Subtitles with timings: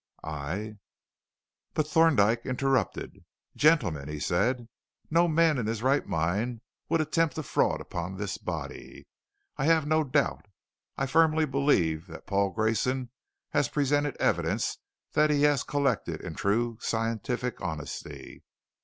[0.23, 0.77] "I"
[1.75, 3.23] But Thorndyke interrupted.
[3.55, 4.67] "Gentlemen," he said,
[5.11, 9.05] "no man in his right mind would attempt a fraud upon this body.
[9.57, 10.47] I have no doubt.
[10.97, 13.11] I firmly believe that Paul Grayson
[13.51, 14.79] has presented evidence
[15.13, 18.43] that he has collected in true scientific honesty!"